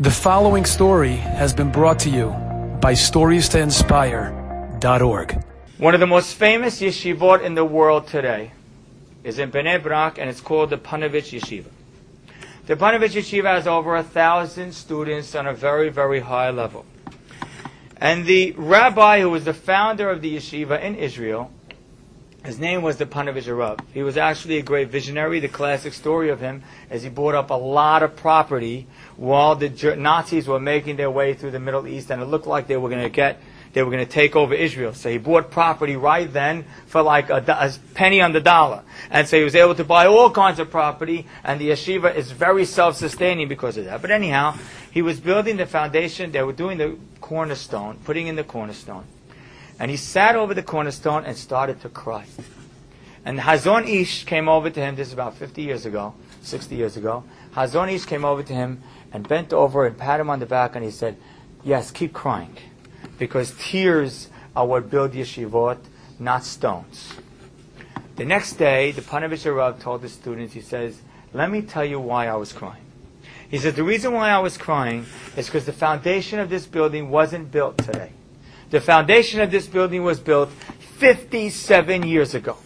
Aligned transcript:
The 0.00 0.12
following 0.12 0.64
story 0.64 1.16
has 1.16 1.52
been 1.52 1.72
brought 1.72 1.98
to 2.00 2.08
you 2.08 2.28
by 2.80 2.92
StoriesToInspire.org. 2.92 5.44
One 5.78 5.94
of 5.94 5.98
the 5.98 6.06
most 6.06 6.34
famous 6.34 6.80
yeshivot 6.80 7.42
in 7.42 7.56
the 7.56 7.64
world 7.64 8.06
today 8.06 8.52
is 9.24 9.40
in 9.40 9.50
Bnei 9.50 9.82
Brak, 9.82 10.18
and 10.18 10.30
it's 10.30 10.40
called 10.40 10.70
the 10.70 10.78
Panovich 10.78 11.36
Yeshiva. 11.36 11.66
The 12.66 12.76
Panovich 12.76 13.16
Yeshiva 13.16 13.56
has 13.56 13.66
over 13.66 13.96
a 13.96 14.04
thousand 14.04 14.72
students 14.72 15.34
on 15.34 15.48
a 15.48 15.52
very, 15.52 15.88
very 15.88 16.20
high 16.20 16.50
level. 16.50 16.86
And 17.96 18.24
the 18.24 18.52
rabbi 18.52 19.22
who 19.22 19.30
was 19.30 19.46
the 19.46 19.52
founder 19.52 20.10
of 20.10 20.22
the 20.22 20.36
yeshiva 20.36 20.80
in 20.80 20.94
Israel, 20.94 21.50
his 22.44 22.58
name 22.58 22.82
was 22.82 22.96
the 22.96 23.06
Panovich 23.06 23.54
Rav. 23.54 23.80
He 23.92 24.02
was 24.02 24.16
actually 24.16 24.58
a 24.58 24.62
great 24.62 24.90
visionary. 24.90 25.40
The 25.40 25.48
classic 25.48 25.92
story 25.92 26.30
of 26.30 26.40
him 26.40 26.62
is 26.88 27.02
he 27.02 27.08
bought 27.08 27.34
up 27.34 27.50
a 27.50 27.54
lot 27.54 28.04
of 28.04 28.14
property 28.14 28.86
while 29.16 29.56
the 29.56 29.68
Nazis 29.96 30.46
were 30.46 30.60
making 30.60 30.96
their 30.96 31.10
way 31.10 31.34
through 31.34 31.50
the 31.50 31.58
Middle 31.58 31.88
East, 31.88 32.10
and 32.10 32.22
it 32.22 32.26
looked 32.26 32.46
like 32.46 32.68
they 32.68 32.76
were 32.76 32.88
going 32.88 33.02
to 33.02 33.08
get, 33.08 33.40
they 33.72 33.82
were 33.82 33.90
going 33.90 34.06
to 34.06 34.10
take 34.10 34.36
over 34.36 34.54
Israel. 34.54 34.94
So 34.94 35.10
he 35.10 35.18
bought 35.18 35.50
property 35.50 35.96
right 35.96 36.32
then 36.32 36.64
for 36.86 37.02
like 37.02 37.28
a, 37.28 37.44
a, 37.48 37.72
penny 37.94 38.20
on 38.20 38.32
the 38.32 38.40
dollar, 38.40 38.84
and 39.10 39.26
so 39.26 39.36
he 39.36 39.42
was 39.42 39.56
able 39.56 39.74
to 39.74 39.84
buy 39.84 40.06
all 40.06 40.30
kinds 40.30 40.60
of 40.60 40.70
property. 40.70 41.26
And 41.42 41.60
the 41.60 41.70
yeshiva 41.70 42.14
is 42.14 42.30
very 42.30 42.64
self-sustaining 42.64 43.48
because 43.48 43.76
of 43.76 43.86
that. 43.86 44.00
But 44.00 44.12
anyhow, 44.12 44.56
he 44.92 45.02
was 45.02 45.18
building 45.18 45.56
the 45.56 45.66
foundation. 45.66 46.30
They 46.30 46.42
were 46.44 46.52
doing 46.52 46.78
the 46.78 46.98
cornerstone, 47.20 47.98
putting 48.04 48.28
in 48.28 48.36
the 48.36 48.44
cornerstone, 48.44 49.04
and 49.78 49.90
he 49.90 49.96
sat 49.96 50.36
over 50.36 50.54
the 50.54 50.62
cornerstone 50.62 51.24
and 51.24 51.36
started 51.36 51.80
to 51.82 51.88
cry. 51.88 52.26
And 53.24 53.38
Hazon 53.40 53.86
Ish 53.88 54.24
came 54.24 54.48
over 54.48 54.70
to 54.70 54.80
him. 54.80 54.96
This 54.96 55.08
is 55.08 55.12
about 55.12 55.34
50 55.34 55.62
years 55.62 55.86
ago, 55.86 56.14
60 56.42 56.74
years 56.74 56.96
ago. 56.96 57.24
Hazon 57.54 57.92
Ish 57.92 58.06
came 58.06 58.24
over 58.24 58.42
to 58.42 58.52
him 58.52 58.82
and 59.12 59.26
bent 59.26 59.52
over 59.52 59.86
and 59.86 59.96
pat 59.96 60.20
him 60.20 60.30
on 60.30 60.40
the 60.40 60.46
back 60.46 60.74
and 60.74 60.84
he 60.84 60.90
said, 60.90 61.16
Yes, 61.64 61.90
keep 61.90 62.12
crying. 62.12 62.56
Because 63.18 63.54
tears 63.58 64.28
are 64.54 64.66
what 64.66 64.90
build 64.90 65.12
yeshivot, 65.12 65.78
not 66.18 66.44
stones. 66.44 67.14
The 68.16 68.24
next 68.24 68.54
day, 68.54 68.90
the 68.92 69.02
Panovich 69.02 69.44
Rav 69.54 69.80
told 69.80 70.02
the 70.02 70.08
students, 70.08 70.54
he 70.54 70.60
says, 70.60 71.00
Let 71.32 71.50
me 71.50 71.62
tell 71.62 71.84
you 71.84 72.00
why 72.00 72.26
I 72.28 72.34
was 72.34 72.52
crying. 72.52 72.82
He 73.48 73.58
said, 73.58 73.76
The 73.76 73.84
reason 73.84 74.12
why 74.12 74.30
I 74.30 74.38
was 74.38 74.56
crying 74.56 75.06
is 75.36 75.46
because 75.46 75.66
the 75.66 75.72
foundation 75.72 76.38
of 76.38 76.50
this 76.50 76.66
building 76.66 77.10
wasn't 77.10 77.50
built 77.50 77.78
today. 77.78 78.12
The 78.70 78.80
foundation 78.80 79.40
of 79.40 79.50
this 79.50 79.66
building 79.66 80.02
was 80.02 80.20
built 80.20 80.50
57 80.98 82.02
years 82.02 82.34
ago. 82.34 82.56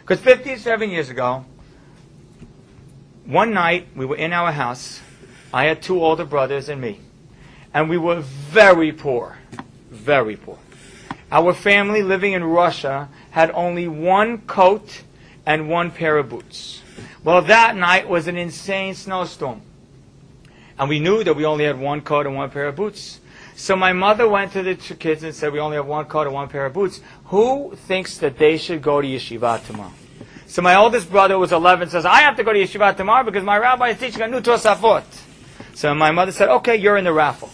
Because 0.00 0.20
57 0.20 0.90
years 0.90 1.10
ago, 1.10 1.44
one 3.24 3.52
night 3.52 3.88
we 3.94 4.06
were 4.06 4.16
in 4.16 4.32
our 4.32 4.52
house 4.52 5.00
I 5.52 5.64
had 5.64 5.82
two 5.82 6.02
older 6.04 6.24
brothers 6.24 6.68
and 6.68 6.80
me. 6.80 7.00
And 7.72 7.88
we 7.88 7.96
were 7.96 8.20
very 8.20 8.92
poor. 8.92 9.38
Very 9.90 10.36
poor. 10.36 10.58
Our 11.30 11.54
family 11.54 12.02
living 12.02 12.32
in 12.32 12.44
Russia 12.44 13.08
had 13.30 13.50
only 13.52 13.88
one 13.88 14.38
coat 14.42 15.02
and 15.46 15.68
one 15.68 15.90
pair 15.90 16.18
of 16.18 16.28
boots. 16.28 16.82
Well, 17.24 17.42
that 17.42 17.76
night 17.76 18.08
was 18.08 18.26
an 18.26 18.36
insane 18.36 18.94
snowstorm. 18.94 19.62
And 20.78 20.88
we 20.88 21.00
knew 21.00 21.24
that 21.24 21.34
we 21.34 21.44
only 21.44 21.64
had 21.64 21.78
one 21.78 22.02
coat 22.02 22.26
and 22.26 22.36
one 22.36 22.50
pair 22.50 22.68
of 22.68 22.76
boots. 22.76 23.20
So 23.58 23.74
my 23.74 23.92
mother 23.92 24.28
went 24.28 24.52
to 24.52 24.62
the 24.62 24.76
two 24.76 24.94
kids 24.94 25.24
and 25.24 25.34
said, 25.34 25.52
We 25.52 25.58
only 25.58 25.76
have 25.78 25.86
one 25.86 26.04
coat 26.04 26.28
and 26.28 26.32
one 26.32 26.48
pair 26.48 26.66
of 26.66 26.72
boots. 26.72 27.00
Who 27.24 27.74
thinks 27.74 28.16
that 28.18 28.38
they 28.38 28.56
should 28.56 28.80
go 28.80 29.02
to 29.02 29.06
yeshiva 29.06 29.66
tomorrow? 29.66 29.92
So 30.46 30.62
my 30.62 30.76
oldest 30.76 31.10
brother 31.10 31.36
was 31.36 31.50
11 31.50 31.90
says, 31.90 32.06
I 32.06 32.20
have 32.20 32.36
to 32.36 32.44
go 32.44 32.52
to 32.52 32.58
yeshiva 32.60 32.96
tomorrow 32.96 33.24
because 33.24 33.42
my 33.42 33.58
rabbi 33.58 33.88
is 33.88 33.98
teaching 33.98 34.22
a 34.22 34.28
new 34.28 34.40
Tosafot. 34.40 35.02
So 35.74 35.92
my 35.92 36.12
mother 36.12 36.30
said, 36.30 36.48
okay, 36.50 36.76
you're 36.76 36.96
in 36.98 37.04
the 37.04 37.12
raffle. 37.12 37.50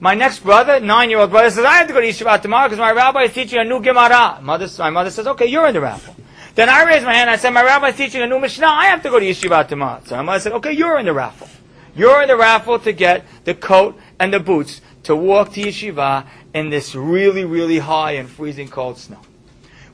My 0.00 0.14
next 0.14 0.40
brother, 0.40 0.80
nine-year-old 0.80 1.30
brother, 1.30 1.50
says, 1.50 1.64
I 1.64 1.74
have 1.74 1.86
to 1.86 1.92
go 1.92 2.00
to 2.00 2.08
Yeshiva 2.08 2.42
tomorrow 2.42 2.66
because 2.66 2.80
my 2.80 2.90
rabbi 2.90 3.22
is 3.22 3.32
teaching 3.32 3.60
a 3.60 3.64
new 3.64 3.80
Gemara. 3.80 4.40
Mother, 4.42 4.66
my 4.80 4.90
mother 4.90 5.10
says, 5.10 5.28
okay, 5.28 5.46
you're 5.46 5.68
in 5.68 5.74
the 5.74 5.80
raffle. 5.80 6.16
Then 6.56 6.68
I 6.68 6.82
raised 6.82 7.04
my 7.06 7.14
hand 7.14 7.30
and 7.30 7.30
I 7.30 7.36
said, 7.36 7.50
my 7.50 7.62
rabbi 7.62 7.90
is 7.90 7.96
teaching 7.96 8.22
a 8.22 8.26
new 8.26 8.40
Mishnah. 8.40 8.66
I 8.66 8.86
have 8.86 9.04
to 9.04 9.10
go 9.10 9.20
to 9.20 9.24
Yeshiva 9.24 9.68
tomorrow. 9.68 10.02
So 10.04 10.16
my 10.16 10.22
mother 10.22 10.40
said, 10.40 10.52
okay, 10.54 10.72
you're 10.72 10.98
in 10.98 11.06
the 11.06 11.12
raffle. 11.12 11.48
You're 11.94 12.22
in 12.22 12.28
the 12.28 12.36
raffle 12.36 12.78
to 12.80 12.92
get 12.92 13.24
the 13.44 13.54
coat 13.54 13.98
and 14.18 14.32
the 14.32 14.40
boots 14.40 14.80
to 15.04 15.14
walk 15.16 15.52
to 15.54 15.62
Yeshiva 15.62 16.26
in 16.54 16.70
this 16.70 16.94
really, 16.94 17.44
really 17.44 17.78
high 17.78 18.12
and 18.12 18.28
freezing 18.28 18.68
cold 18.68 18.98
snow. 18.98 19.20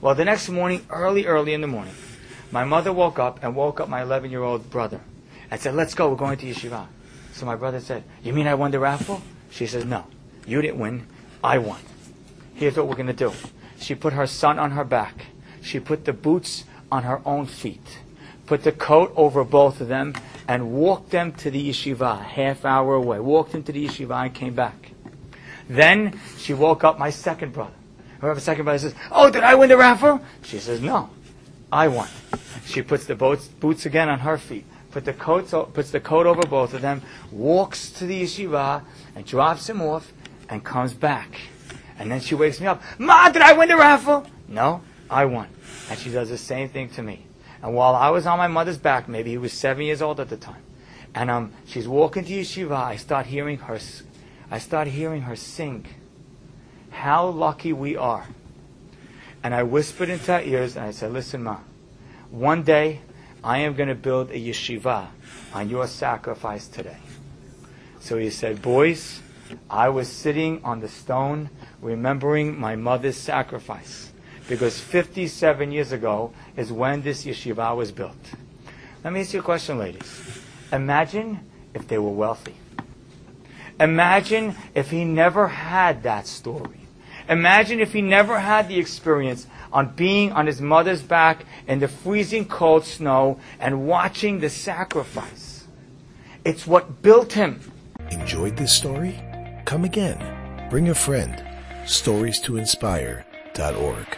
Well, 0.01 0.15
the 0.15 0.25
next 0.25 0.49
morning, 0.49 0.87
early, 0.91 1.27
early 1.27 1.55
in 1.55 1.61
the 1.61 1.67
morning, 1.67 1.95
my 2.53 2.65
mother 2.65 2.93
woke 2.93 3.19
up 3.19 3.43
and 3.43 3.57
woke 3.57 3.81
up 3.81 3.89
my 3.89 4.01
11-year-old 4.03 4.71
brother 4.71 5.01
and 5.51 5.61
said, 5.61 5.75
let's 5.75 5.95
go, 5.95 6.09
we're 6.09 6.17
going 6.17 6.39
to 6.39 6.47
Yeshiva. 6.47 6.87
So 7.39 7.47
my 7.47 7.55
brother 7.55 7.79
said, 7.79 8.03
You 8.25 8.33
mean 8.33 8.49
I 8.49 8.55
won 8.55 8.73
the 8.73 8.81
raffle? 8.81 9.23
She 9.49 9.69
says, 9.69 9.85
No, 9.85 10.07
you 10.45 10.61
didn't 10.61 10.81
win. 10.81 11.07
I 11.43 11.59
won. 11.59 11.79
Here's 12.55 12.77
what 12.77 12.89
we're 12.89 12.97
going 12.97 13.07
to 13.07 13.13
do. 13.13 13.33
She 13.79 13.95
put 13.95 14.13
her 14.13 14.27
son 14.27 14.59
on 14.59 14.73
her 14.73 14.83
back. 14.83 15.27
She 15.63 15.79
put 15.79 16.05
the 16.05 16.13
boots 16.13 16.65
on 16.91 17.05
her 17.05 17.21
own 17.25 17.47
feet. 17.47 18.01
Put 18.47 18.65
the 18.65 18.73
coat 18.73 19.13
over 19.15 19.45
both 19.45 19.81
of 19.81 19.87
them 19.87 20.15
and 20.49 20.73
walked 20.73 21.11
them 21.11 21.33
to 21.35 21.51
the 21.51 21.71
yeshiva, 21.71 22.21
half 22.21 22.65
hour 22.65 22.95
away. 22.95 23.21
Walked 23.21 23.55
into 23.55 23.71
the 23.71 23.87
yeshiva 23.87 24.25
and 24.25 24.35
came 24.35 24.55
back. 24.55 24.93
Then 25.69 26.19
she 26.39 26.55
woke 26.55 26.83
up 26.83 26.99
my 26.99 27.11
second 27.11 27.53
brother. 27.53 27.75
Her 28.21 28.41
second 28.41 28.65
brother 28.65 28.79
says, 28.81 28.95
Oh, 29.13 29.31
did 29.31 29.45
I 29.45 29.55
win 29.55 29.69
the 29.69 29.77
raffle? 29.77 30.21
She 30.43 30.59
says, 30.59 30.81
No, 30.81 31.11
I 31.71 31.87
won. 31.87 32.09
She 32.65 32.83
puts 32.83 33.07
the 33.07 33.15
boots 33.15 33.87
again 33.87 34.09
on 34.09 34.19
her 34.21 34.39
feet 34.39 34.65
put 34.91 35.05
the 35.05 35.13
coats, 35.13 35.55
puts 35.75 35.91
the 35.91 36.01
coat 36.01 36.27
over 36.27 36.43
both 36.43 36.75
of 36.75 36.83
them, 36.83 37.03
walks 37.31 37.91
to 37.93 38.07
the 38.07 38.23
yeshiva, 38.23 38.83
and 39.15 39.25
drops 39.25 39.69
him 39.69 39.81
off, 39.81 40.13
and 40.49 40.65
comes 40.65 40.93
back. 40.93 41.41
And 41.99 42.11
then 42.11 42.21
she 42.21 42.35
wakes 42.35 42.61
me 42.61 42.67
up. 42.67 42.83
Ma, 42.99 43.31
did 43.31 43.43
I 43.43 43.53
win 43.53 43.69
the 43.69 43.77
raffle? 43.77 44.27
No, 44.47 44.83
I 45.11 45.25
won. 45.25 45.49
And 45.91 45.99
she 45.99 46.11
does 46.11 46.31
the 46.31 46.39
same 46.39 46.69
thing 46.69 46.89
to 46.91 47.03
me. 47.03 47.27
And 47.63 47.75
while 47.75 47.95
I 47.95 48.11
was 48.11 48.27
on 48.27 48.39
my 48.39 48.47
mother's 48.47 48.79
back, 48.79 49.09
maybe 49.09 49.31
he 49.31 49.39
was 49.39 49.53
seven 49.53 49.85
years 49.85 50.01
old 50.01 50.21
at 50.21 50.29
the 50.29 50.37
time, 50.37 50.63
and 51.15 51.31
um, 51.31 51.53
she's 51.67 51.89
walking 51.89 52.25
to 52.25 52.33
yeshiva, 52.33 52.77
I 52.77 52.97
start 52.97 53.27
hearing 53.27 53.59
her, 53.59 53.79
I 54.51 54.59
start 54.59 54.89
hearing 54.89 55.23
her 55.23 55.37
sing. 55.37 55.87
How 56.91 57.27
lucky 57.29 57.73
we 57.73 57.97
are. 57.97 58.27
And 59.43 59.55
I 59.55 59.63
whispered 59.63 60.09
into 60.09 60.33
her 60.33 60.41
ears, 60.41 60.77
and 60.77 60.85
I 60.87 60.91
said, 60.91 61.13
listen, 61.13 61.43
ma, 61.43 61.59
one 62.31 62.63
day 62.63 63.01
I 63.43 63.59
am 63.59 63.75
going 63.75 63.89
to 63.89 63.95
build 63.95 64.31
a 64.31 64.35
yeshiva 64.35 65.09
on 65.53 65.69
your 65.69 65.87
sacrifice 65.87 66.67
today. 66.67 66.99
So 68.01 68.19
he 68.19 68.31
said, 68.31 68.63
Boys, 68.63 69.21
I 69.71 69.89
was 69.89 70.09
sitting 70.09 70.63
on 70.65 70.81
the 70.81 70.89
stone 70.89 71.51
remembering 71.81 72.59
my 72.59 72.77
mother's 72.77 73.17
sacrifice 73.17 74.13
because 74.49 74.81
57 74.81 75.71
years 75.71 75.93
ago 75.93 76.33
is 76.57 76.73
when 76.73 77.03
this 77.03 77.25
yeshiva 77.25 77.77
was 77.77 77.93
built. 77.93 78.17
Let 79.05 79.13
me 79.13 79.21
ask 79.21 79.33
you 79.33 79.41
a 79.41 79.43
question, 79.43 79.79
ladies. 79.79 80.43
Imagine 80.73 81.41
if 81.75 81.87
they 81.87 81.99
were 81.99 82.11
wealthy. 82.11 82.57
Imagine 83.79 84.57
if 84.75 84.91
he 84.91 85.05
never 85.05 85.47
had 85.47 86.03
that 86.03 86.27
story. 86.27 86.81
Imagine 87.29 87.81
if 87.81 87.93
he 87.93 88.03
never 88.03 88.41
had 88.41 88.69
the 88.69 88.79
experience 88.79 89.47
on 89.73 89.95
being 89.95 90.33
on 90.33 90.47
his 90.47 90.61
mother's 90.61 91.03
back 91.03 91.45
in 91.67 91.79
the 91.79 91.87
freezing 91.87 92.47
cold 92.47 92.85
snow 92.85 93.39
and 93.61 93.87
watching 93.87 94.41
the 94.41 94.51
sacrifice. 94.51 95.67
It's 96.45 96.67
what 96.67 97.03
built 97.03 97.33
him. 97.35 97.61
Enjoyed 98.11 98.57
this 98.57 98.75
story? 98.75 99.21
Come 99.67 99.85
again. 99.85 100.69
Bring 100.71 100.89
a 100.89 100.95
friend. 100.95 101.45
Stories 101.87 102.41
to 102.41 102.57
inspire.org. 102.57 104.18